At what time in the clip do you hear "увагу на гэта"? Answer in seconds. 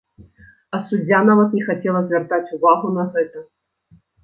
2.59-3.47